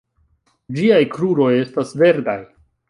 Ĝiaj 0.79 0.99
kruroj 1.17 1.53
estas 1.61 1.95
verdaj. 2.03 2.39